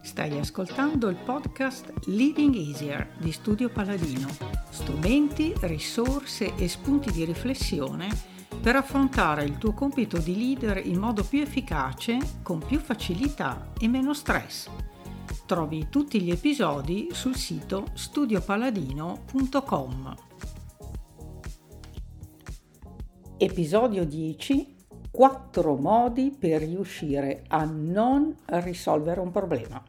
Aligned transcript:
Stai 0.00 0.38
ascoltando 0.38 1.10
il 1.10 1.16
podcast 1.16 1.92
Living 2.06 2.54
Easier 2.54 3.06
di 3.18 3.30
Studio 3.30 3.68
Paladino. 3.68 4.28
Strumenti, 4.70 5.52
risorse 5.60 6.54
e 6.56 6.66
spunti 6.66 7.12
di 7.12 7.26
riflessione 7.26 8.08
per 8.62 8.76
affrontare 8.76 9.44
il 9.44 9.58
tuo 9.58 9.74
compito 9.74 10.16
di 10.16 10.34
leader 10.34 10.80
in 10.86 10.98
modo 10.98 11.22
più 11.24 11.42
efficace, 11.42 12.16
con 12.42 12.64
più 12.64 12.78
facilità 12.78 13.72
e 13.78 13.86
meno 13.86 14.14
stress. 14.14 14.68
Trovi 15.50 15.88
tutti 15.90 16.22
gli 16.22 16.30
episodi 16.30 17.08
sul 17.10 17.34
sito 17.34 17.86
studiopaladino.com. 17.94 20.14
Episodio 23.36 24.04
10 24.04 24.76
4 25.10 25.74
modi 25.74 26.36
per 26.38 26.62
riuscire 26.62 27.42
a 27.48 27.64
non 27.64 28.32
risolvere 28.44 29.18
un 29.18 29.32
problema. 29.32 29.82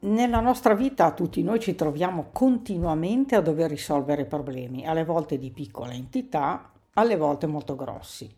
Nella 0.00 0.40
nostra 0.40 0.74
vita 0.74 1.12
tutti 1.12 1.42
noi 1.42 1.58
ci 1.58 1.74
troviamo 1.74 2.28
continuamente 2.32 3.36
a 3.36 3.40
dover 3.40 3.70
risolvere 3.70 4.26
problemi, 4.26 4.86
alle 4.86 5.04
volte 5.04 5.38
di 5.38 5.50
piccola 5.50 5.94
entità, 5.94 6.72
alle 6.92 7.16
volte 7.16 7.46
molto 7.46 7.74
grossi. 7.74 8.30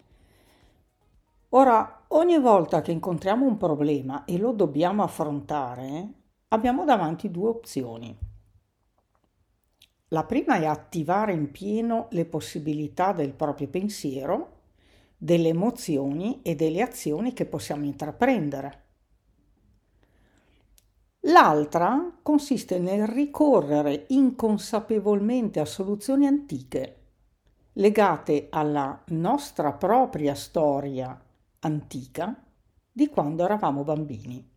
Ora, 1.52 2.04
ogni 2.08 2.38
volta 2.38 2.82
che 2.82 2.92
incontriamo 2.92 3.46
un 3.46 3.56
problema 3.56 4.26
e 4.26 4.36
lo 4.36 4.52
dobbiamo 4.52 5.02
affrontare, 5.02 6.12
abbiamo 6.48 6.84
davanti 6.84 7.30
due 7.30 7.48
opzioni. 7.48 8.14
La 10.08 10.24
prima 10.24 10.56
è 10.56 10.66
attivare 10.66 11.32
in 11.32 11.50
pieno 11.50 12.08
le 12.10 12.26
possibilità 12.26 13.12
del 13.12 13.32
proprio 13.32 13.68
pensiero, 13.68 14.56
delle 15.16 15.48
emozioni 15.48 16.40
e 16.42 16.54
delle 16.54 16.82
azioni 16.82 17.32
che 17.32 17.46
possiamo 17.46 17.86
intraprendere. 17.86 18.84
L'altra 21.20 22.18
consiste 22.22 22.78
nel 22.78 23.06
ricorrere 23.06 24.04
inconsapevolmente 24.08 25.60
a 25.60 25.64
soluzioni 25.64 26.26
antiche, 26.26 26.96
legate 27.72 28.48
alla 28.50 29.02
nostra 29.06 29.72
propria 29.72 30.34
storia 30.34 31.22
antica 31.60 32.44
di 32.92 33.08
quando 33.08 33.44
eravamo 33.44 33.82
bambini. 33.84 34.56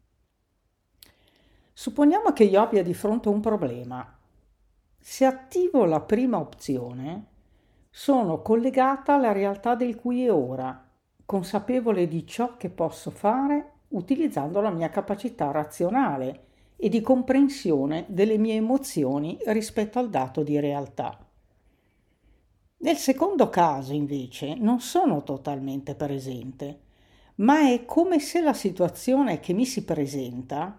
Supponiamo 1.73 2.33
che 2.33 2.43
io 2.43 2.61
abbia 2.61 2.83
di 2.83 2.93
fronte 2.93 3.29
un 3.29 3.39
problema. 3.39 4.17
Se 4.99 5.25
attivo 5.25 5.85
la 5.85 6.01
prima 6.01 6.37
opzione, 6.37 7.25
sono 7.89 8.41
collegata 8.41 9.15
alla 9.15 9.31
realtà 9.31 9.75
del 9.75 9.95
qui 9.95 10.25
e 10.25 10.29
ora, 10.29 10.87
consapevole 11.25 12.07
di 12.07 12.25
ciò 12.27 12.55
che 12.57 12.69
posso 12.69 13.09
fare 13.09 13.71
utilizzando 13.89 14.61
la 14.61 14.69
mia 14.69 14.89
capacità 14.89 15.51
razionale 15.51 16.45
e 16.75 16.89
di 16.89 17.01
comprensione 17.01 18.05
delle 18.07 18.37
mie 18.37 18.55
emozioni 18.55 19.37
rispetto 19.47 19.99
al 19.99 20.09
dato 20.09 20.43
di 20.43 20.59
realtà. 20.59 21.17
Nel 22.77 22.97
secondo 22.97 23.49
caso, 23.49 23.93
invece, 23.93 24.55
non 24.55 24.79
sono 24.79 25.23
totalmente 25.23 25.93
presente, 25.93 26.79
ma 27.35 27.71
è 27.71 27.85
come 27.85 28.19
se 28.19 28.41
la 28.41 28.53
situazione 28.53 29.39
che 29.39 29.53
mi 29.53 29.65
si 29.65 29.83
presenta 29.83 30.77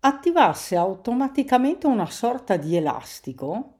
attivasse 0.00 0.76
automaticamente 0.76 1.86
una 1.86 2.06
sorta 2.06 2.56
di 2.56 2.76
elastico 2.76 3.74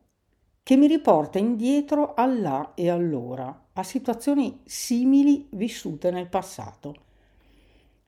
che 0.63 0.77
mi 0.77 0.87
riporta 0.87 1.39
indietro 1.39 2.15
all'à 2.15 2.73
e 2.75 2.91
all'ora, 2.91 3.69
a 3.73 3.83
situazioni 3.83 4.61
simili 4.65 5.49
vissute 5.53 6.11
nel 6.11 6.29
passato. 6.29 6.95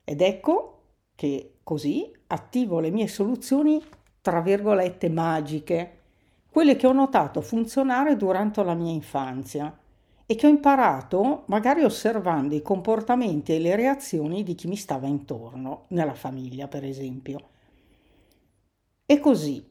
Ed 0.03 0.21
ecco 0.21 0.81
che 1.15 1.55
così 1.63 2.11
attivo 2.27 2.79
le 2.79 2.91
mie 2.91 3.07
soluzioni, 3.07 3.83
tra 4.21 4.41
virgolette, 4.41 5.09
magiche, 5.09 5.99
quelle 6.49 6.75
che 6.75 6.87
ho 6.87 6.93
notato 6.93 7.41
funzionare 7.41 8.15
durante 8.15 8.63
la 8.63 8.75
mia 8.75 8.93
infanzia 8.93 9.75
e 10.33 10.35
che 10.35 10.47
ho 10.47 10.49
imparato 10.49 11.43
magari 11.45 11.83
osservando 11.83 12.55
i 12.55 12.63
comportamenti 12.63 13.53
e 13.53 13.59
le 13.59 13.75
reazioni 13.75 14.41
di 14.41 14.55
chi 14.55 14.67
mi 14.67 14.75
stava 14.75 15.05
intorno, 15.05 15.85
nella 15.89 16.15
famiglia 16.15 16.67
per 16.67 16.83
esempio. 16.83 17.49
E 19.05 19.19
così, 19.19 19.69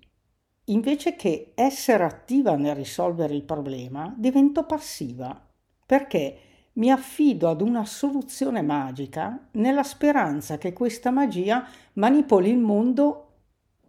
invece 0.66 1.16
che 1.16 1.50
essere 1.56 2.04
attiva 2.04 2.54
nel 2.54 2.76
risolvere 2.76 3.34
il 3.34 3.42
problema, 3.42 4.14
divento 4.16 4.64
passiva, 4.64 5.48
perché 5.84 6.38
mi 6.74 6.92
affido 6.92 7.48
ad 7.48 7.60
una 7.60 7.84
soluzione 7.84 8.62
magica 8.62 9.48
nella 9.52 9.82
speranza 9.82 10.58
che 10.58 10.72
questa 10.72 11.10
magia 11.10 11.66
manipoli 11.94 12.50
il 12.50 12.58
mondo 12.58 13.30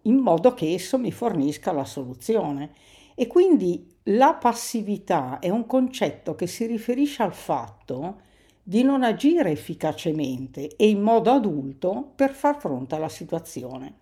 in 0.06 0.16
modo 0.16 0.56
che 0.56 0.74
esso 0.74 0.98
mi 0.98 1.12
fornisca 1.12 1.72
la 1.72 1.86
soluzione. 1.86 2.72
E 3.14 3.28
quindi 3.28 3.93
la 4.08 4.34
passività 4.34 5.40
è 5.40 5.50
un 5.50 5.66
concetto 5.66 6.36
che 6.36 6.48
si 6.48 6.66
riferisce 6.66 7.24
al 7.24 7.34
fatto 7.34 8.32
di 8.62 8.84
non 8.84 9.04
agire 9.04 9.52
efficacemente 9.52 10.76
e 10.76 10.90
in 10.90 11.02
modo 11.02 11.32
adulto 11.32 12.12
per 12.16 12.34
far 12.34 12.60
fronte 12.60 12.96
alla 12.96 13.10
situazione. 13.10 13.96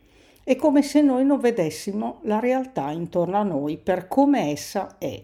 È 0.44 0.56
come 0.56 0.82
se 0.82 1.02
noi 1.02 1.24
non 1.24 1.40
vedessimo 1.40 2.20
la 2.24 2.40
realtà 2.40 2.90
intorno 2.92 3.38
a 3.38 3.44
noi 3.44 3.78
per 3.78 4.08
come 4.08 4.52
essa 4.52 4.98
è. 4.98 5.24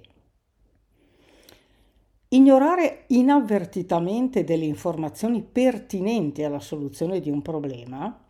Ignorare 2.29 3.05
inavvertitamente 3.07 4.43
delle 4.43 4.65
informazioni 4.65 5.41
pertinenti 5.41 6.43
alla 6.43 6.59
soluzione 6.59 7.19
di 7.19 7.31
un 7.31 7.41
problema 7.41 8.25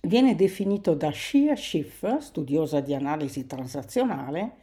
viene 0.00 0.34
definito 0.34 0.94
da 0.94 1.12
Shia 1.12 1.54
Schiff, 1.54 2.18
studiosa 2.18 2.80
di 2.80 2.94
analisi 2.94 3.46
transazionale, 3.46 4.61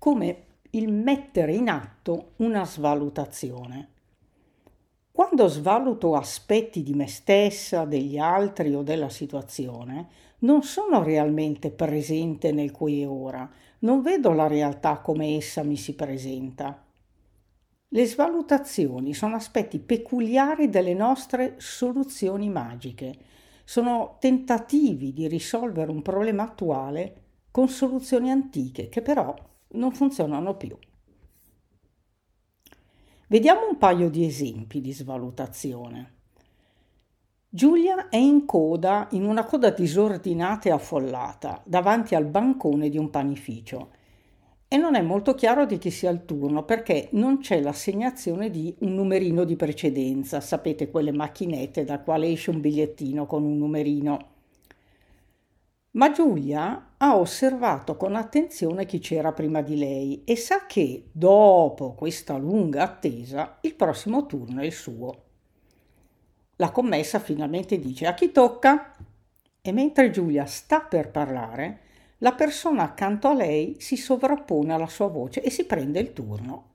come 0.00 0.44
il 0.70 0.90
mettere 0.90 1.52
in 1.52 1.68
atto 1.68 2.32
una 2.36 2.64
svalutazione. 2.64 3.88
Quando 5.12 5.46
svaluto 5.46 6.14
aspetti 6.16 6.82
di 6.82 6.94
me 6.94 7.06
stessa, 7.06 7.84
degli 7.84 8.16
altri 8.16 8.74
o 8.74 8.80
della 8.80 9.10
situazione, 9.10 10.08
non 10.38 10.62
sono 10.62 11.02
realmente 11.02 11.70
presente 11.70 12.50
nel 12.50 12.70
qui 12.70 13.02
e 13.02 13.04
ora, 13.04 13.46
non 13.80 14.00
vedo 14.00 14.32
la 14.32 14.46
realtà 14.46 15.00
come 15.00 15.36
essa 15.36 15.62
mi 15.62 15.76
si 15.76 15.94
presenta. 15.94 16.82
Le 17.88 18.06
svalutazioni 18.06 19.12
sono 19.12 19.34
aspetti 19.34 19.80
peculiari 19.80 20.70
delle 20.70 20.94
nostre 20.94 21.56
soluzioni 21.58 22.48
magiche. 22.48 23.14
Sono 23.64 24.16
tentativi 24.18 25.12
di 25.12 25.28
risolvere 25.28 25.90
un 25.90 26.00
problema 26.00 26.44
attuale 26.44 27.16
con 27.50 27.68
soluzioni 27.68 28.30
antiche 28.30 28.88
che 28.88 29.02
però 29.02 29.34
non 29.72 29.92
funzionano 29.92 30.56
più. 30.56 30.76
Vediamo 33.28 33.68
un 33.68 33.78
paio 33.78 34.10
di 34.10 34.24
esempi 34.24 34.80
di 34.80 34.92
svalutazione. 34.92 36.14
Giulia 37.48 38.08
è 38.08 38.16
in 38.16 38.44
coda, 38.44 39.08
in 39.10 39.24
una 39.24 39.44
coda 39.44 39.70
disordinata 39.70 40.68
e 40.68 40.72
affollata, 40.72 41.62
davanti 41.64 42.14
al 42.14 42.26
bancone 42.26 42.88
di 42.88 42.98
un 42.98 43.10
panificio 43.10 43.90
e 44.72 44.76
non 44.76 44.94
è 44.94 45.02
molto 45.02 45.34
chiaro 45.34 45.66
di 45.66 45.78
chi 45.78 45.90
sia 45.90 46.10
il 46.10 46.24
turno 46.24 46.64
perché 46.64 47.08
non 47.12 47.38
c'è 47.38 47.60
l'assegnazione 47.60 48.50
di 48.50 48.72
un 48.82 48.94
numerino 48.94 49.42
di 49.42 49.56
precedenza, 49.56 50.40
sapete 50.40 50.90
quelle 50.90 51.10
macchinette 51.10 51.82
da 51.82 51.98
quale 51.98 52.28
esce 52.28 52.50
un 52.50 52.60
bigliettino 52.60 53.26
con 53.26 53.42
un 53.42 53.58
numerino. 53.58 54.18
Ma 55.92 56.12
Giulia 56.12 56.92
ha 56.98 57.16
osservato 57.16 57.96
con 57.96 58.14
attenzione 58.14 58.86
chi 58.86 59.00
c'era 59.00 59.32
prima 59.32 59.60
di 59.60 59.76
lei 59.76 60.22
e 60.24 60.36
sa 60.36 60.66
che, 60.66 61.08
dopo 61.10 61.94
questa 61.94 62.36
lunga 62.36 62.84
attesa, 62.84 63.58
il 63.62 63.74
prossimo 63.74 64.26
turno 64.26 64.60
è 64.60 64.66
il 64.66 64.72
suo. 64.72 65.22
La 66.56 66.70
commessa 66.70 67.18
finalmente 67.18 67.80
dice 67.80 68.06
a 68.06 68.14
chi 68.14 68.30
tocca? 68.30 68.94
E 69.60 69.72
mentre 69.72 70.10
Giulia 70.10 70.46
sta 70.46 70.80
per 70.80 71.10
parlare, 71.10 71.80
la 72.18 72.34
persona 72.34 72.84
accanto 72.84 73.26
a 73.26 73.34
lei 73.34 73.76
si 73.80 73.96
sovrappone 73.96 74.72
alla 74.72 74.86
sua 74.86 75.08
voce 75.08 75.42
e 75.42 75.50
si 75.50 75.64
prende 75.64 75.98
il 75.98 76.12
turno. 76.12 76.68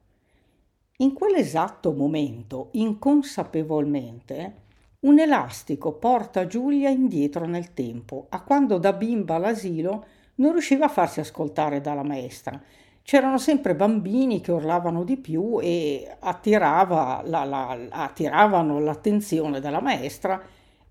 In 0.98 1.14
quell'esatto 1.14 1.94
momento, 1.94 2.70
inconsapevolmente, 2.72 4.64
un 5.06 5.20
elastico 5.20 5.94
porta 5.94 6.48
Giulia 6.48 6.90
indietro 6.90 7.46
nel 7.46 7.74
tempo, 7.74 8.26
a 8.30 8.42
quando 8.42 8.78
da 8.80 8.92
bimba 8.94 9.36
all'asilo 9.36 10.06
non 10.36 10.52
riusciva 10.52 10.86
a 10.86 10.90
farsi 10.90 11.20
ascoltare 11.20 11.80
dalla 11.80 12.04
maestra. 12.04 12.60
C'erano 13.04 13.38
sempre 13.38 13.76
bambini 13.76 14.42
che 14.42 14.52
urlavano 14.52 15.04
di 15.04 15.18
più 15.18 15.60
e 15.62 16.16
attirava 16.20 17.22
la, 17.24 17.44
la, 17.44 17.78
attiravano 17.90 18.80
l'attenzione 18.80 19.60
della 19.60 19.80
maestra 19.80 20.42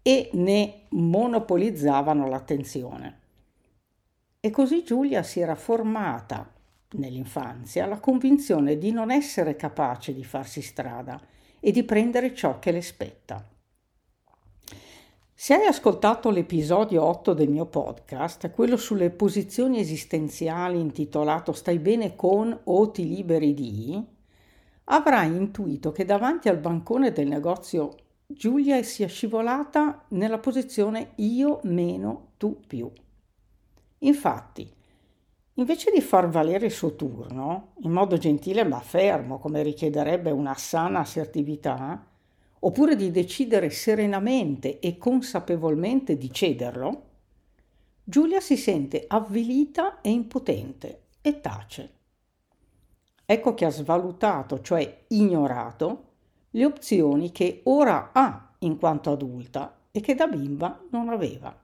e 0.01 0.31
ne 0.35 0.83
monopolizzavano 0.91 2.29
l'attenzione. 2.29 3.19
E 4.39 4.51
così 4.51 4.85
Giulia 4.85 5.25
si 5.25 5.41
era 5.41 5.57
formata 5.57 6.49
nell'infanzia 6.93 7.87
la 7.87 7.99
convinzione 7.99 8.79
di 8.79 8.93
non 8.93 9.11
essere 9.11 9.57
capace 9.57 10.15
di 10.15 10.23
farsi 10.23 10.63
strada 10.63 11.21
e 11.59 11.73
di 11.73 11.83
prendere 11.83 12.33
ciò 12.33 12.61
che 12.61 12.71
le 12.71 12.83
spetta. 12.83 13.45
Se 15.45 15.53
hai 15.53 15.67
ascoltato 15.67 16.31
l'episodio 16.31 17.05
8 17.05 17.35
del 17.35 17.51
mio 17.51 17.67
podcast, 17.67 18.51
quello 18.51 18.79
sulle 18.79 19.11
posizioni 19.11 19.79
esistenziali 19.79 20.81
intitolato 20.81 21.53
Stai 21.53 21.79
bene 21.81 22.17
con 22.17 22.59
o 22.65 22.91
ti 22.91 23.07
liberi 23.07 23.53
di, 23.53 24.03
avrai 24.85 25.37
intuito 25.37 25.93
che 25.93 26.07
davanti 26.07 26.49
al 26.49 26.57
bancone 26.57 27.13
del 27.13 27.27
negozio 27.27 27.95
Giulia 28.25 28.83
sia 28.83 29.07
scivolata 29.07 30.07
nella 30.13 30.39
posizione 30.39 31.11
io 31.17 31.61
meno 31.65 32.29
tu 32.39 32.63
più. 32.67 32.91
Infatti, 33.99 34.67
invece 35.53 35.91
di 35.91 36.01
far 36.01 36.27
valere 36.31 36.65
il 36.65 36.73
suo 36.73 36.95
turno, 36.95 37.75
in 37.83 37.91
modo 37.91 38.17
gentile 38.17 38.65
ma 38.65 38.81
fermo, 38.81 39.39
come 39.39 39.63
richiederebbe 39.63 40.31
una 40.31 40.55
sana 40.55 41.01
assertività, 41.01 42.14
oppure 42.67 42.97
di 42.97 43.11
decidere 43.11 43.69
serenamente 43.69 44.79
e 44.79 44.97
consapevolmente 44.97 46.17
di 46.17 46.33
cederlo, 46.33 47.03
Giulia 48.03 48.41
si 48.41 48.57
sente 48.57 49.05
avvilita 49.07 50.01
e 50.01 50.11
impotente 50.11 51.03
e 51.21 51.41
tace. 51.41 51.93
Ecco 53.27 53.55
che 53.55 53.65
ha 53.67 53.71
svalutato, 53.71 54.61
cioè 54.61 55.05
ignorato, 55.09 56.13
le 56.51 56.65
opzioni 56.65 57.33
che 57.33 57.61
ora 57.65 58.11
ha 58.13 58.55
in 58.61 58.79
quanto 58.79 59.11
adulta 59.11 59.81
e 59.91 60.01
che 60.01 60.15
da 60.15 60.27
bimba 60.27 60.85
non 60.91 61.09
aveva. 61.11 61.55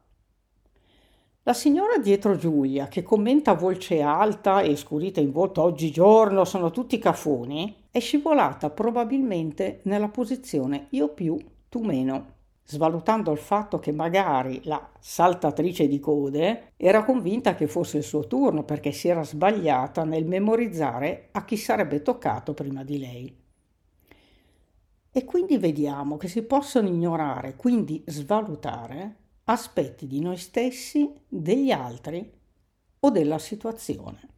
La 1.44 1.52
signora 1.54 1.96
dietro 1.96 2.36
Giulia, 2.36 2.88
che 2.88 3.02
commenta 3.02 3.52
a 3.52 3.56
voce 3.56 4.02
alta 4.02 4.60
e 4.60 4.76
scurita 4.76 5.20
in 5.20 5.32
volto 5.32 5.62
oggigiorno 5.62 6.44
sono 6.44 6.70
tutti 6.70 6.98
cafoni, 6.98 7.79
è 7.90 7.98
scivolata 7.98 8.70
probabilmente 8.70 9.80
nella 9.84 10.08
posizione 10.08 10.86
io 10.90 11.08
più, 11.08 11.36
tu 11.68 11.80
meno, 11.80 12.38
svalutando 12.64 13.32
il 13.32 13.38
fatto 13.38 13.80
che 13.80 13.90
magari 13.90 14.60
la 14.64 14.90
saltatrice 15.00 15.88
di 15.88 15.98
code 15.98 16.72
era 16.76 17.04
convinta 17.04 17.56
che 17.56 17.66
fosse 17.66 17.96
il 17.96 18.04
suo 18.04 18.28
turno 18.28 18.62
perché 18.62 18.92
si 18.92 19.08
era 19.08 19.24
sbagliata 19.24 20.04
nel 20.04 20.24
memorizzare 20.24 21.30
a 21.32 21.44
chi 21.44 21.56
sarebbe 21.56 22.02
toccato 22.02 22.54
prima 22.54 22.84
di 22.84 22.98
lei. 22.98 23.38
E 25.10 25.24
quindi 25.24 25.58
vediamo 25.58 26.16
che 26.16 26.28
si 26.28 26.42
possono 26.42 26.86
ignorare, 26.86 27.56
quindi 27.56 28.04
svalutare, 28.06 29.16
aspetti 29.44 30.06
di 30.06 30.20
noi 30.20 30.36
stessi, 30.36 31.12
degli 31.26 31.72
altri 31.72 32.30
o 33.00 33.10
della 33.10 33.38
situazione. 33.38 34.28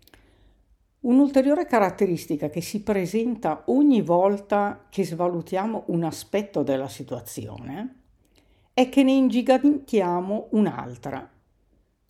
Un'ulteriore 1.02 1.66
caratteristica 1.66 2.48
che 2.48 2.60
si 2.60 2.82
presenta 2.82 3.64
ogni 3.66 4.02
volta 4.02 4.86
che 4.88 5.04
svalutiamo 5.04 5.84
un 5.86 6.04
aspetto 6.04 6.62
della 6.62 6.88
situazione 6.88 7.96
è 8.72 8.88
che 8.88 9.02
ne 9.02 9.12
ingigantiamo 9.12 10.48
un'altra. 10.50 11.28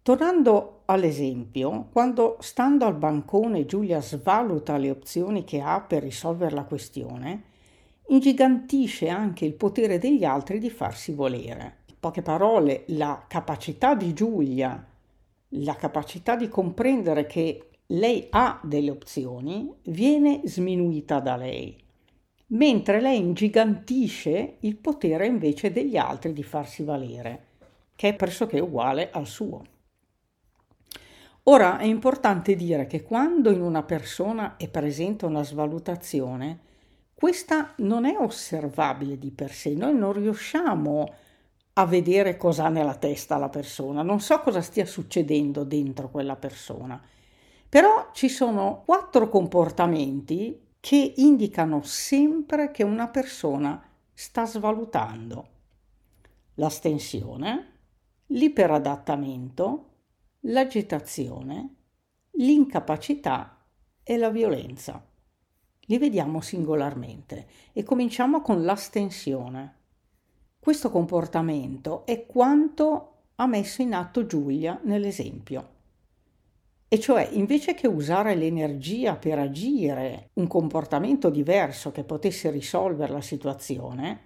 Tornando 0.02 0.82
all'esempio, 0.86 1.88
quando 1.92 2.36
stando 2.40 2.84
al 2.84 2.96
bancone 2.96 3.66
Giulia 3.66 4.00
svaluta 4.00 4.76
le 4.76 4.90
opzioni 4.90 5.44
che 5.44 5.60
ha 5.60 5.80
per 5.80 6.02
risolvere 6.02 6.54
la 6.54 6.64
questione, 6.64 7.44
ingigantisce 8.08 9.08
anche 9.08 9.44
il 9.44 9.54
potere 9.54 9.98
degli 9.98 10.24
altri 10.24 10.58
di 10.58 10.70
farsi 10.70 11.12
volere 11.12 11.80
poche 12.02 12.20
parole, 12.20 12.82
la 12.88 13.26
capacità 13.28 13.94
di 13.94 14.12
Giulia, 14.12 14.84
la 15.50 15.76
capacità 15.76 16.34
di 16.34 16.48
comprendere 16.48 17.26
che 17.26 17.68
lei 17.92 18.26
ha 18.30 18.60
delle 18.62 18.90
opzioni, 18.90 19.70
viene 19.84 20.40
sminuita 20.44 21.20
da 21.20 21.36
lei, 21.36 21.76
mentre 22.48 23.00
lei 23.00 23.18
ingigantisce 23.18 24.56
il 24.60 24.76
potere 24.76 25.26
invece 25.26 25.72
degli 25.72 25.96
altri 25.96 26.32
di 26.32 26.42
farsi 26.42 26.84
valere, 26.84 27.46
che 27.94 28.08
è 28.10 28.14
pressoché 28.14 28.60
uguale 28.60 29.10
al 29.10 29.26
suo. 29.26 29.62
Ora 31.44 31.78
è 31.78 31.84
importante 31.84 32.54
dire 32.54 32.86
che 32.86 33.02
quando 33.02 33.50
in 33.50 33.60
una 33.60 33.82
persona 33.82 34.56
è 34.56 34.68
presente 34.68 35.26
una 35.26 35.42
svalutazione, 35.42 36.60
questa 37.12 37.74
non 37.78 38.06
è 38.06 38.16
osservabile 38.16 39.18
di 39.18 39.30
per 39.32 39.52
sé, 39.52 39.74
noi 39.74 39.94
non 39.94 40.12
riusciamo 40.12 41.12
a 41.74 41.86
vedere 41.86 42.36
cosa 42.36 42.66
ha 42.66 42.68
nella 42.68 42.94
testa 42.94 43.36
la 43.36 43.48
persona, 43.48 44.02
non 44.02 44.20
so 44.20 44.40
cosa 44.40 44.62
stia 44.62 44.86
succedendo 44.86 45.64
dentro 45.64 46.10
quella 46.10 46.36
persona, 46.36 47.00
però 47.72 48.10
ci 48.12 48.28
sono 48.28 48.82
quattro 48.84 49.30
comportamenti 49.30 50.74
che 50.78 51.14
indicano 51.16 51.80
sempre 51.80 52.70
che 52.70 52.82
una 52.82 53.08
persona 53.08 53.82
sta 54.12 54.44
svalutando 54.44 55.46
l'astensione, 56.56 57.78
l'iperadattamento, 58.26 59.88
l'agitazione, 60.40 61.76
l'incapacità 62.32 63.64
e 64.02 64.18
la 64.18 64.28
violenza. 64.28 65.02
Li 65.80 65.96
vediamo 65.96 66.42
singolarmente 66.42 67.46
e 67.72 67.82
cominciamo 67.84 68.42
con 68.42 68.64
l'astensione. 68.64 69.76
Questo 70.58 70.90
comportamento 70.90 72.04
è 72.04 72.26
quanto 72.26 73.22
ha 73.36 73.46
messo 73.46 73.80
in 73.80 73.94
atto 73.94 74.26
Giulia 74.26 74.78
nell'esempio. 74.82 75.80
E 76.92 77.00
cioè, 77.00 77.26
invece 77.32 77.72
che 77.72 77.86
usare 77.86 78.34
l'energia 78.34 79.16
per 79.16 79.38
agire 79.38 80.28
un 80.34 80.46
comportamento 80.46 81.30
diverso 81.30 81.90
che 81.90 82.04
potesse 82.04 82.50
risolvere 82.50 83.14
la 83.14 83.22
situazione, 83.22 84.20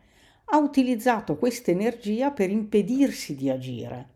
ha 0.47 0.59
utilizzato 0.59 1.37
questa 1.37 1.71
energia 1.71 2.33
per 2.33 2.51
impedirsi 2.51 3.37
di 3.37 3.49
agire. 3.51 4.09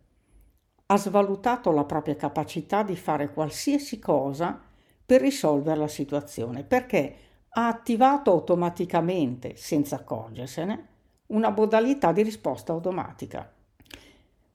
Ha 0.86 0.96
svalutato 0.96 1.70
la 1.70 1.84
propria 1.84 2.16
capacità 2.16 2.82
di 2.82 2.96
fare 2.96 3.32
qualsiasi 3.32 4.00
cosa 4.00 4.60
per 5.06 5.20
risolvere 5.20 5.78
la 5.78 5.86
situazione, 5.86 6.64
perché 6.64 7.14
ha 7.50 7.68
attivato 7.68 8.32
automaticamente, 8.32 9.54
senza 9.54 9.94
accorgersene, 9.94 10.88
una 11.26 11.50
modalità 11.50 12.10
di 12.10 12.22
risposta 12.22 12.72
automatica. 12.72 13.48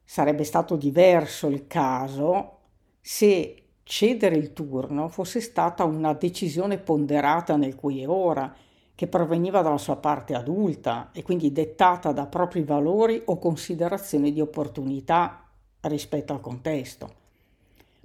Sarebbe 0.04 0.44
stato 0.44 0.76
diverso 0.76 1.48
il 1.48 1.66
caso 1.66 2.60
se 3.00 3.60
cedere 3.88 4.36
il 4.36 4.52
turno 4.52 5.10
fosse 5.10 5.40
stata 5.40 5.84
una 5.84 6.14
decisione 6.14 6.80
ponderata 6.80 7.56
nel 7.56 7.76
qui 7.76 8.02
e 8.02 8.08
ora, 8.08 8.54
che 8.96 9.08
proveniva 9.08 9.62
dalla 9.62 9.78
sua 9.78 9.98
parte 9.98 10.34
adulta 10.34 11.12
e 11.12 11.22
quindi 11.22 11.52
dettata 11.52 12.12
da 12.12 12.26
propri 12.26 12.64
valori 12.64 13.22
o 13.26 13.38
considerazioni 13.38 14.34
di 14.34 14.42
opportunità 14.42 15.48
rispetto 15.82 16.34
al 16.34 16.40
contesto. 16.40 17.14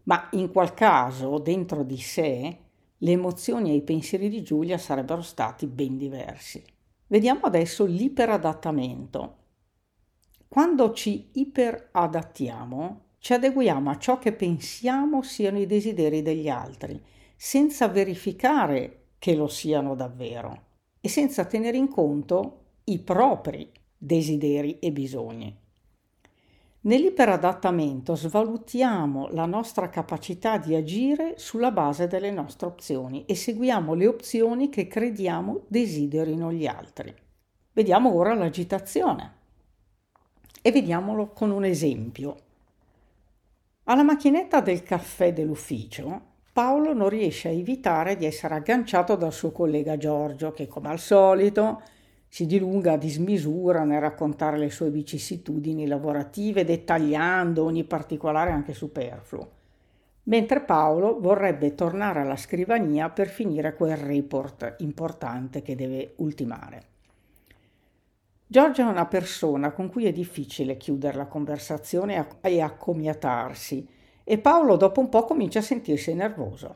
Ma 0.04 0.28
in 0.32 0.52
qual 0.52 0.75
caso, 0.75 1.38
dentro 1.38 1.82
di 1.82 1.96
sé, 1.96 2.58
le 2.99 3.10
emozioni 3.10 3.70
e 3.70 3.76
i 3.76 3.82
pensieri 3.82 4.28
di 4.28 4.42
Giulia 4.42 4.76
sarebbero 4.76 5.22
stati 5.22 5.66
ben 5.66 5.96
diversi. 5.96 6.62
Vediamo 7.06 7.42
adesso 7.44 7.87
l'iperadattamento. 7.87 9.37
Quando 10.46 10.92
ci 10.92 11.30
iperadattiamo, 11.32 13.00
ci 13.20 13.34
adeguiamo 13.34 13.90
a 13.90 13.98
ciò 13.98 14.18
che 14.18 14.32
pensiamo 14.32 15.20
siano 15.20 15.58
i 15.58 15.66
desideri 15.66 16.22
degli 16.22 16.48
altri, 16.48 17.00
senza 17.36 17.86
verificare 17.86 19.08
che 19.18 19.34
lo 19.34 19.46
siano 19.46 19.94
davvero 19.94 20.68
e 21.00 21.08
senza 21.10 21.44
tenere 21.44 21.76
in 21.76 21.88
conto 21.88 22.64
i 22.84 22.98
propri 22.98 23.70
desideri 23.96 24.78
e 24.78 24.90
bisogni. 24.90 25.54
Nell'iperadattamento 26.82 28.16
svalutiamo 28.16 29.28
la 29.32 29.44
nostra 29.44 29.90
capacità 29.90 30.56
di 30.56 30.74
agire 30.74 31.34
sulla 31.36 31.70
base 31.70 32.06
delle 32.06 32.30
nostre 32.30 32.68
opzioni 32.68 33.26
e 33.26 33.34
seguiamo 33.34 33.92
le 33.92 34.06
opzioni 34.06 34.70
che 34.70 34.88
crediamo 34.88 35.64
desiderino 35.68 36.50
gli 36.50 36.66
altri. 36.66 37.14
Vediamo 37.74 38.14
ora 38.14 38.32
l'agitazione 38.32 39.32
e 40.62 40.72
vediamolo 40.72 41.28
con 41.28 41.50
un 41.50 41.64
esempio. 41.64 42.48
Alla 43.90 44.04
macchinetta 44.04 44.61
del 44.61 44.85
caffè 44.85 45.32
dell'ufficio 45.32 46.20
Paolo 46.52 46.92
non 46.92 47.09
riesce 47.09 47.49
a 47.49 47.50
evitare 47.50 48.14
di 48.14 48.25
essere 48.25 48.54
agganciato 48.54 49.16
dal 49.16 49.32
suo 49.32 49.50
collega 49.50 49.97
Giorgio 49.97 50.52
che 50.52 50.68
come 50.68 50.90
al 50.90 51.00
solito 51.00 51.82
si 52.28 52.47
dilunga 52.47 52.92
a 52.92 52.97
dismisura 52.97 53.82
nel 53.82 54.00
raccontare 54.00 54.59
le 54.59 54.70
sue 54.70 54.90
vicissitudini 54.90 55.88
lavorative, 55.88 56.64
dettagliando 56.64 57.64
ogni 57.64 57.82
particolare 57.82 58.52
anche 58.52 58.75
superfluo, 58.75 59.50
mentre 60.25 60.61
Paolo 60.61 61.18
vorrebbe 61.18 61.75
tornare 61.75 62.20
alla 62.20 62.37
scrivania 62.37 63.11
per 63.11 63.26
finire 63.26 63.75
quel 63.75 63.97
report 63.97 64.76
importante 64.78 65.62
che 65.62 65.75
deve 65.75 66.12
ultimare. 66.18 66.89
Giorgia 68.52 68.85
è 68.85 68.90
una 68.90 69.07
persona 69.07 69.71
con 69.71 69.88
cui 69.88 70.07
è 70.07 70.12
difficile 70.12 70.76
chiudere 70.76 71.16
la 71.16 71.28
conversazione 71.28 72.26
e 72.40 72.61
accomiatarsi 72.61 73.87
e 74.25 74.38
Paolo 74.38 74.75
dopo 74.75 74.99
un 74.99 75.09
po' 75.09 75.23
comincia 75.23 75.61
a 75.61 75.62
sentirsi 75.62 76.12
nervoso, 76.14 76.75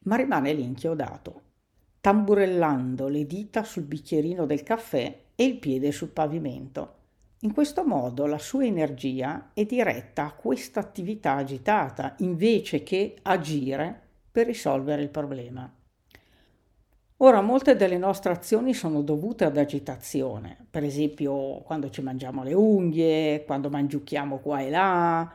ma 0.00 0.16
rimane 0.16 0.52
lì 0.52 0.62
inchiodato, 0.62 1.40
tamburellando 2.02 3.08
le 3.08 3.24
dita 3.24 3.64
sul 3.64 3.84
bicchierino 3.84 4.44
del 4.44 4.62
caffè 4.62 5.20
e 5.34 5.42
il 5.42 5.56
piede 5.56 5.90
sul 5.90 6.10
pavimento. 6.10 6.96
In 7.40 7.54
questo 7.54 7.82
modo 7.82 8.26
la 8.26 8.36
sua 8.36 8.66
energia 8.66 9.52
è 9.54 9.64
diretta 9.64 10.26
a 10.26 10.34
questa 10.34 10.80
attività 10.80 11.36
agitata 11.36 12.14
invece 12.18 12.82
che 12.82 13.16
agire 13.22 14.02
per 14.30 14.44
risolvere 14.44 15.00
il 15.00 15.08
problema. 15.08 15.72
Ora, 17.20 17.40
molte 17.40 17.76
delle 17.76 17.96
nostre 17.96 18.32
azioni 18.32 18.74
sono 18.74 19.00
dovute 19.00 19.44
ad 19.44 19.56
agitazione, 19.56 20.66
per 20.68 20.84
esempio 20.84 21.62
quando 21.62 21.88
ci 21.88 22.02
mangiamo 22.02 22.42
le 22.42 22.52
unghie, 22.52 23.42
quando 23.46 23.70
mangiucchiamo 23.70 24.38
qua 24.38 24.60
e 24.60 24.68
là, 24.68 25.32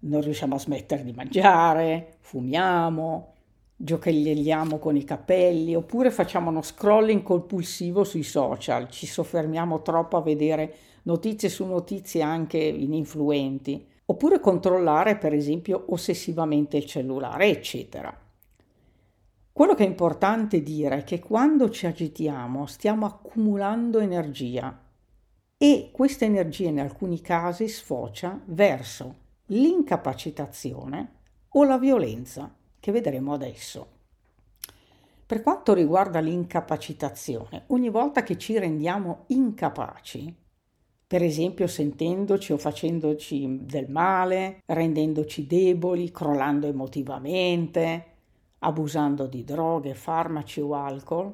non 0.00 0.20
riusciamo 0.20 0.56
a 0.56 0.58
smettere 0.58 1.04
di 1.04 1.12
mangiare, 1.12 2.16
fumiamo, 2.18 3.34
giocagliamo 3.76 4.78
con 4.78 4.96
i 4.96 5.04
capelli, 5.04 5.76
oppure 5.76 6.10
facciamo 6.10 6.50
uno 6.50 6.60
scrolling 6.60 7.22
compulsivo 7.22 8.02
sui 8.02 8.24
social, 8.24 8.88
ci 8.90 9.06
soffermiamo 9.06 9.80
troppo 9.82 10.16
a 10.16 10.22
vedere 10.22 10.74
notizie 11.02 11.48
su 11.48 11.64
notizie 11.64 12.22
anche 12.22 12.58
ininfluenti, 12.58 13.86
oppure 14.06 14.40
controllare 14.40 15.16
per 15.16 15.34
esempio 15.34 15.84
ossessivamente 15.90 16.78
il 16.78 16.86
cellulare, 16.86 17.46
eccetera. 17.46 18.21
Quello 19.52 19.74
che 19.74 19.84
è 19.84 19.86
importante 19.86 20.62
dire 20.62 20.98
è 20.98 21.04
che 21.04 21.20
quando 21.20 21.68
ci 21.68 21.86
agitiamo 21.86 22.64
stiamo 22.64 23.04
accumulando 23.04 23.98
energia 23.98 24.80
e 25.58 25.90
questa 25.92 26.24
energia 26.24 26.70
in 26.70 26.80
alcuni 26.80 27.20
casi 27.20 27.68
sfocia 27.68 28.40
verso 28.46 29.16
l'incapacitazione 29.46 31.12
o 31.50 31.64
la 31.64 31.76
violenza, 31.76 32.50
che 32.80 32.92
vedremo 32.92 33.34
adesso. 33.34 33.86
Per 35.26 35.42
quanto 35.42 35.74
riguarda 35.74 36.20
l'incapacitazione, 36.20 37.64
ogni 37.68 37.90
volta 37.90 38.22
che 38.22 38.38
ci 38.38 38.58
rendiamo 38.58 39.24
incapaci, 39.28 40.34
per 41.06 41.22
esempio 41.22 41.66
sentendoci 41.66 42.54
o 42.54 42.56
facendoci 42.56 43.58
del 43.66 43.90
male, 43.90 44.62
rendendoci 44.64 45.46
deboli, 45.46 46.10
crollando 46.10 46.66
emotivamente, 46.66 48.11
abusando 48.64 49.26
di 49.26 49.44
droghe, 49.44 49.94
farmaci 49.94 50.60
o 50.60 50.74
alcol, 50.74 51.32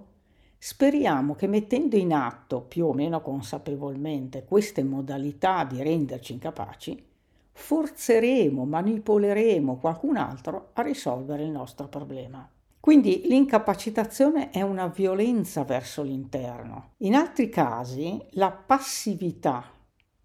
speriamo 0.56 1.34
che 1.34 1.46
mettendo 1.46 1.96
in 1.96 2.12
atto 2.12 2.60
più 2.60 2.86
o 2.86 2.92
meno 2.92 3.20
consapevolmente 3.20 4.44
queste 4.44 4.82
modalità 4.82 5.64
di 5.64 5.82
renderci 5.82 6.32
incapaci, 6.32 7.04
forzeremo, 7.52 8.64
manipoleremo 8.64 9.78
qualcun 9.78 10.16
altro 10.16 10.70
a 10.74 10.82
risolvere 10.82 11.42
il 11.42 11.50
nostro 11.50 11.88
problema. 11.88 12.48
Quindi 12.80 13.22
l'incapacitazione 13.24 14.50
è 14.50 14.62
una 14.62 14.86
violenza 14.86 15.64
verso 15.64 16.02
l'interno. 16.02 16.92
In 16.98 17.14
altri 17.14 17.48
casi 17.48 18.24
la 18.30 18.50
passività, 18.50 19.64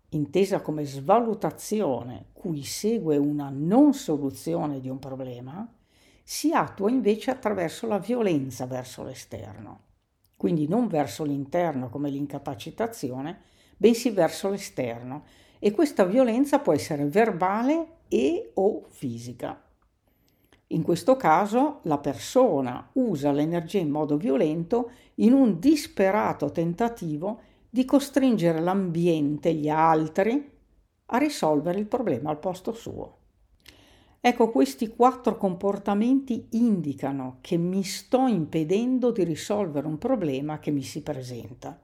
intesa 0.10 0.62
come 0.62 0.86
svalutazione 0.86 2.28
cui 2.32 2.64
segue 2.64 3.18
una 3.18 3.50
non 3.52 3.94
soluzione 3.94 4.80
di 4.80 4.90
un 4.90 5.00
problema, 5.00 5.68
si 6.24 6.54
attua 6.54 6.90
invece 6.90 7.32
attraverso 7.32 7.86
la 7.86 8.00
violenza 8.00 8.66
verso 8.66 9.04
l'esterno. 9.04 9.82
Quindi 10.38 10.68
non 10.68 10.88
verso 10.88 11.24
l'interno 11.24 11.90
come 11.90 12.10
l'incapacitazione, 12.10 13.42
bensì 13.78 14.10
verso 14.10 14.50
l'esterno, 14.50 15.26
e 15.60 15.72
questa 15.72 16.04
violenza 16.06 16.60
può 16.60 16.74
essere 16.74 17.06
verbale 17.06 18.00
e 18.08 18.52
o 18.56 18.84
fisica. 18.90 19.62
In 20.68 20.82
questo 20.82 21.16
caso 21.16 21.80
la 21.84 22.00
persona 22.00 22.90
usa 22.94 23.32
l'energia 23.32 23.80
in 23.80 23.90
modo 23.90 24.18
violento 24.18 24.92
in 25.16 25.34
un 25.34 25.60
disperato 25.60 26.52
tentativo 26.52 27.40
di 27.70 27.86
costringere 27.86 28.60
l'ambiente, 28.60 29.54
gli 29.54 29.70
altri, 29.70 30.52
a 31.06 31.18
risolvere 31.18 31.80
il 31.80 31.86
problema 31.86 32.30
al 32.30 32.40
posto 32.40 32.74
suo. 32.74 33.18
Ecco, 34.26 34.52
questi 34.52 34.88
quattro 34.88 35.36
comportamenti 35.36 36.48
indicano 36.52 37.40
che 37.42 37.58
mi 37.58 37.84
sto 37.84 38.26
impedendo 38.26 39.12
di 39.12 39.26
risolvere 39.26 39.86
un 39.86 39.98
problema 39.98 40.60
che 40.60 40.72
mi 40.72 40.82
si 40.82 41.04
presenta. 41.04 41.78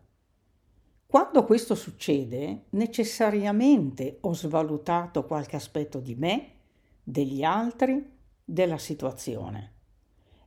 Quando 1.06 1.44
questo 1.44 1.76
succede, 1.76 2.68
necessariamente 2.70 4.20
ho 4.22 4.34
svalutato 4.34 5.26
qualche 5.26 5.58
aspetto 5.58 6.00
di 6.00 6.16
me, 6.16 6.52
degli 7.04 7.44
altri, 7.44 8.10
della 8.42 8.78
situazione. 8.78 9.74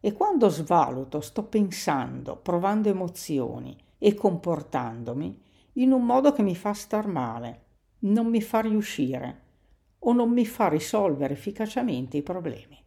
E 0.00 0.14
quando 0.14 0.48
svaluto 0.48 1.20
sto 1.20 1.44
pensando, 1.44 2.36
provando 2.38 2.88
emozioni 2.88 3.76
e 3.98 4.14
comportandomi 4.14 5.42
in 5.74 5.92
un 5.92 6.06
modo 6.06 6.32
che 6.32 6.42
mi 6.42 6.56
fa 6.56 6.72
star 6.72 7.06
male, 7.06 7.64
non 7.98 8.28
mi 8.28 8.40
fa 8.40 8.60
riuscire 8.60 9.41
o 10.04 10.12
non 10.12 10.30
mi 10.30 10.46
fa 10.46 10.68
risolvere 10.68 11.34
efficacemente 11.34 12.16
i 12.16 12.22
problemi. 12.22 12.80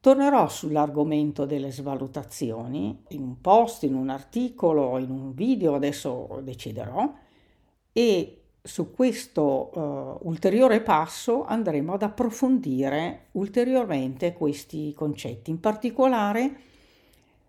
Tornerò 0.00 0.48
sull'argomento 0.48 1.44
delle 1.44 1.70
svalutazioni 1.70 3.04
in 3.08 3.22
un 3.22 3.40
post, 3.40 3.82
in 3.82 3.94
un 3.94 4.08
articolo, 4.08 4.96
in 4.98 5.10
un 5.10 5.34
video, 5.34 5.74
adesso 5.74 6.40
deciderò, 6.42 7.12
e 7.92 8.40
su 8.62 8.92
questo 8.92 9.70
uh, 10.22 10.28
ulteriore 10.28 10.80
passo 10.80 11.44
andremo 11.44 11.94
ad 11.94 12.02
approfondire 12.02 13.26
ulteriormente 13.32 14.32
questi 14.32 14.94
concetti, 14.94 15.50
in 15.50 15.60
particolare 15.60 16.68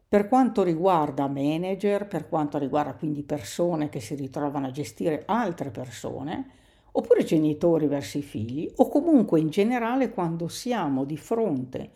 per 0.08 0.28
quanto 0.28 0.62
riguarda 0.64 1.28
manager, 1.28 2.06
per 2.06 2.28
quanto 2.28 2.58
riguarda 2.58 2.96
quindi 2.96 3.24
persone 3.24 3.88
che 3.88 4.02
si 4.02 4.16
ritrovano 4.16 4.68
a 4.68 4.72
gestire 4.72 5.24
altre 5.26 5.70
persone, 5.70 6.50
oppure 6.92 7.24
genitori 7.24 7.88
verso 7.88 8.18
i 8.18 8.22
figli, 8.22 8.72
o 8.78 8.90
comunque 8.90 9.40
in 9.40 9.50
generale 9.50 10.12
quando 10.12 10.48
siamo 10.48 11.06
di 11.06 11.18
fronte 11.18 11.92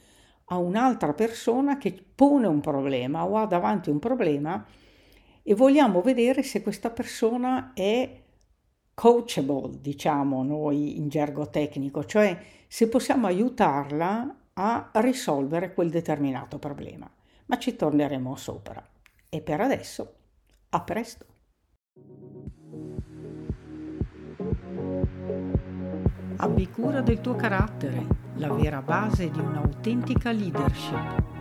a 0.45 0.57
un'altra 0.57 1.13
persona 1.13 1.77
che 1.77 1.97
pone 2.15 2.47
un 2.47 2.61
problema 2.61 3.25
o 3.25 3.37
ha 3.37 3.45
davanti 3.45 3.89
un 3.89 3.99
problema 3.99 4.65
e 5.41 5.53
vogliamo 5.53 6.01
vedere 6.01 6.43
se 6.43 6.61
questa 6.61 6.89
persona 6.89 7.73
è 7.73 8.23
coachable, 8.93 9.79
diciamo 9.81 10.43
noi 10.43 10.97
in 10.97 11.09
gergo 11.09 11.49
tecnico, 11.49 12.05
cioè 12.05 12.37
se 12.67 12.87
possiamo 12.87 13.27
aiutarla 13.27 14.37
a 14.53 14.89
risolvere 14.93 15.73
quel 15.73 15.89
determinato 15.89 16.57
problema. 16.57 17.09
Ma 17.47 17.57
ci 17.57 17.75
torneremo 17.75 18.35
sopra. 18.35 18.83
E 19.29 19.41
per 19.41 19.61
adesso, 19.61 20.13
a 20.69 20.81
presto. 20.81 21.25
Abbi 26.38 26.70
cura 26.70 27.01
del 27.01 27.22
tuo 27.22 27.36
carattere, 27.36 28.06
la 28.36 28.51
vera 28.51 28.82
base 28.82 29.32
di 29.32 29.39
un'autentica 29.39 30.32
leadership. 30.32 31.35